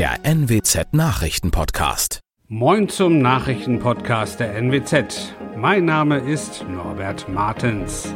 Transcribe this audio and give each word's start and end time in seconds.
der 0.00 0.24
NWZ 0.24 0.94
Nachrichtenpodcast. 0.94 2.20
Moin 2.48 2.88
zum 2.88 3.18
Nachrichtenpodcast 3.18 4.40
der 4.40 4.54
NWZ. 4.54 5.34
Mein 5.58 5.84
Name 5.84 6.20
ist 6.20 6.64
Norbert 6.70 7.28
Martens. 7.28 8.14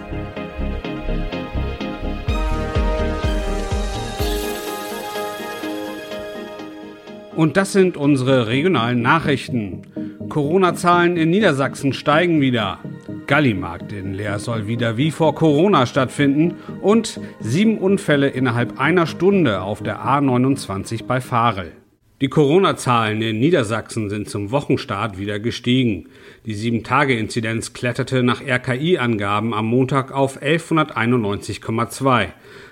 Und 7.37 7.59
das 7.59 7.73
sind 7.73 7.99
unsere 7.99 8.47
regionalen 8.47 9.03
Nachrichten. 9.03 9.83
Corona-Zahlen 10.31 11.19
in 11.19 11.29
Niedersachsen 11.29 11.93
steigen 11.93 12.41
wieder. 12.41 12.79
Gallimarkt 13.27 13.93
in 13.93 14.15
Leer 14.15 14.39
soll 14.39 14.67
wieder 14.67 14.97
wie 14.97 15.11
vor 15.11 15.35
Corona 15.35 15.87
stattfinden 15.87 16.57
und 16.83 17.21
sieben 17.41 17.79
Unfälle 17.79 18.29
innerhalb 18.29 18.81
einer 18.81 19.07
Stunde 19.07 19.63
auf 19.63 19.83
der 19.83 20.01
A29 20.05 21.05
bei 21.07 21.21
Farel. 21.21 21.73
Die 22.21 22.29
Corona-Zahlen 22.29 23.21
in 23.23 23.41
Niedersachsen 23.41 24.09
sind 24.09 24.31
zum 24.31 24.53
Wochenstart 24.53 25.19
wieder 25.19 25.41
gestiegen. 25.41 26.07
Die 26.47 26.55
7-Tage-Inzidenz 26.55 27.73
kletterte 27.73 28.23
nach 28.23 28.41
RKI-Angaben 28.41 29.53
am 29.53 29.67
Montag 29.67 30.13
auf 30.13 30.41
1191,2. 30.41 32.29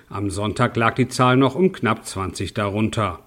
Am 0.09 0.29
Sonntag 0.29 0.77
lag 0.77 0.95
die 0.95 1.09
Zahl 1.09 1.35
noch 1.35 1.55
um 1.55 1.73
knapp 1.73 2.05
20 2.05 2.53
darunter. 2.53 3.19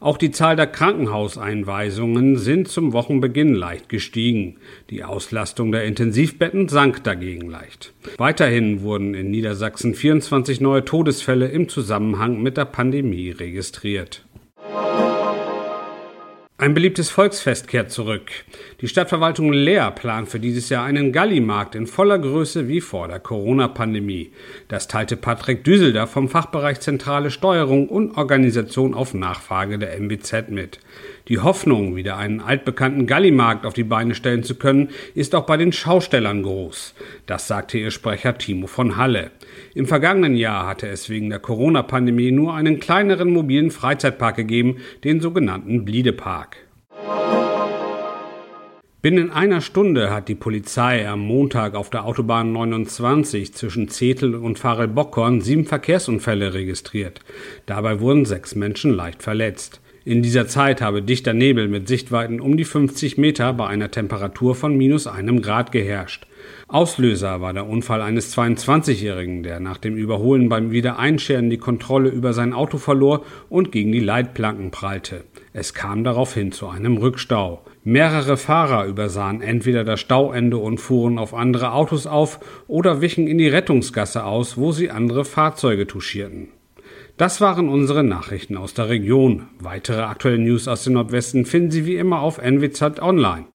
Auch 0.00 0.16
die 0.16 0.30
Zahl 0.30 0.56
der 0.56 0.68
Krankenhauseinweisungen 0.68 2.38
sind 2.38 2.68
zum 2.68 2.94
Wochenbeginn 2.94 3.52
leicht 3.52 3.90
gestiegen. 3.90 4.56
Die 4.88 5.04
Auslastung 5.04 5.70
der 5.70 5.84
Intensivbetten 5.84 6.68
sank 6.68 7.04
dagegen 7.04 7.50
leicht. 7.50 7.92
Weiterhin 8.16 8.80
wurden 8.80 9.12
in 9.12 9.30
Niedersachsen 9.30 9.94
24 9.94 10.62
neue 10.62 10.84
Todesfälle 10.86 11.48
im 11.48 11.68
Zusammenhang 11.68 12.40
mit 12.40 12.56
der 12.56 12.64
Pandemie 12.64 13.32
registriert. 13.32 14.24
Ein 16.60 16.74
beliebtes 16.74 17.08
Volksfest 17.08 17.68
kehrt 17.68 17.92
zurück. 17.92 18.32
Die 18.80 18.88
Stadtverwaltung 18.88 19.52
Leer 19.52 19.92
plant 19.92 20.28
für 20.28 20.40
dieses 20.40 20.70
Jahr 20.70 20.84
einen 20.84 21.12
Gallimarkt 21.12 21.76
in 21.76 21.86
voller 21.86 22.18
Größe 22.18 22.66
wie 22.66 22.80
vor 22.80 23.06
der 23.06 23.20
Corona-Pandemie. 23.20 24.32
Das 24.66 24.88
teilte 24.88 25.16
Patrick 25.16 25.62
Düselder 25.62 26.08
vom 26.08 26.28
Fachbereich 26.28 26.80
Zentrale 26.80 27.30
Steuerung 27.30 27.88
und 27.88 28.16
Organisation 28.16 28.94
auf 28.94 29.14
Nachfrage 29.14 29.78
der 29.78 30.00
MBZ 30.00 30.48
mit. 30.48 30.80
Die 31.28 31.38
Hoffnung, 31.38 31.94
wieder 31.94 32.16
einen 32.16 32.40
altbekannten 32.40 33.06
Gallimarkt 33.06 33.64
auf 33.64 33.74
die 33.74 33.84
Beine 33.84 34.16
stellen 34.16 34.42
zu 34.42 34.56
können, 34.56 34.88
ist 35.14 35.36
auch 35.36 35.46
bei 35.46 35.58
den 35.58 35.72
Schaustellern 35.72 36.42
groß. 36.42 36.94
Das 37.26 37.46
sagte 37.46 37.78
ihr 37.78 37.92
Sprecher 37.92 38.36
Timo 38.36 38.66
von 38.66 38.96
Halle. 38.96 39.30
Im 39.74 39.86
vergangenen 39.86 40.34
Jahr 40.34 40.66
hatte 40.66 40.88
es 40.88 41.08
wegen 41.08 41.30
der 41.30 41.38
Corona-Pandemie 41.38 42.32
nur 42.32 42.54
einen 42.54 42.80
kleineren 42.80 43.30
mobilen 43.30 43.70
Freizeitpark 43.70 44.36
gegeben, 44.36 44.78
den 45.04 45.20
sogenannten 45.20 45.84
Bliedepark. 45.84 46.47
Binnen 49.00 49.30
einer 49.30 49.60
Stunde 49.60 50.10
hat 50.10 50.28
die 50.28 50.34
Polizei 50.34 51.08
am 51.08 51.20
Montag 51.20 51.76
auf 51.76 51.88
der 51.88 52.04
Autobahn 52.04 52.52
29 52.52 53.54
zwischen 53.54 53.88
Zetel 53.88 54.34
und 54.34 54.58
Farel-Bockhorn 54.58 55.40
sieben 55.40 55.64
Verkehrsunfälle 55.64 56.52
registriert. 56.52 57.20
Dabei 57.64 58.00
wurden 58.00 58.24
sechs 58.24 58.56
Menschen 58.56 58.92
leicht 58.92 59.22
verletzt. 59.22 59.80
In 60.04 60.22
dieser 60.22 60.48
Zeit 60.48 60.80
habe 60.80 61.00
dichter 61.00 61.32
Nebel 61.32 61.68
mit 61.68 61.86
Sichtweiten 61.86 62.40
um 62.40 62.56
die 62.56 62.64
50 62.64 63.18
Meter 63.18 63.52
bei 63.52 63.68
einer 63.68 63.90
Temperatur 63.90 64.54
von 64.54 64.76
minus 64.76 65.06
einem 65.06 65.42
Grad 65.42 65.70
geherrscht. 65.70 66.26
Auslöser 66.66 67.40
war 67.40 67.52
der 67.52 67.68
Unfall 67.68 68.02
eines 68.02 68.36
22-Jährigen, 68.36 69.42
der 69.42 69.60
nach 69.60 69.78
dem 69.78 69.96
Überholen 69.96 70.48
beim 70.48 70.70
Wiedereinscheren 70.70 71.50
die 71.50 71.58
Kontrolle 71.58 72.08
über 72.08 72.32
sein 72.32 72.52
Auto 72.52 72.78
verlor 72.78 73.24
und 73.48 73.70
gegen 73.70 73.92
die 73.92 74.00
Leitplanken 74.00 74.70
prallte. 74.70 75.24
Es 75.60 75.74
kam 75.74 76.04
daraufhin 76.04 76.52
zu 76.52 76.68
einem 76.68 76.98
Rückstau. 76.98 77.62
Mehrere 77.82 78.36
Fahrer 78.36 78.86
übersahen 78.86 79.40
entweder 79.40 79.82
das 79.82 79.98
Stauende 79.98 80.56
und 80.56 80.78
fuhren 80.78 81.18
auf 81.18 81.34
andere 81.34 81.72
Autos 81.72 82.06
auf 82.06 82.38
oder 82.68 83.00
wichen 83.00 83.26
in 83.26 83.38
die 83.38 83.48
Rettungsgasse 83.48 84.22
aus, 84.22 84.56
wo 84.56 84.70
sie 84.70 84.92
andere 84.92 85.24
Fahrzeuge 85.24 85.88
touchierten. 85.88 86.50
Das 87.16 87.40
waren 87.40 87.68
unsere 87.68 88.04
Nachrichten 88.04 88.56
aus 88.56 88.72
der 88.74 88.88
Region. 88.88 89.48
Weitere 89.58 90.02
aktuelle 90.02 90.38
News 90.38 90.68
aus 90.68 90.84
dem 90.84 90.92
Nordwesten 90.92 91.44
finden 91.44 91.72
Sie 91.72 91.86
wie 91.86 91.96
immer 91.96 92.20
auf 92.20 92.38
NWZ 92.38 93.02
Online. 93.02 93.46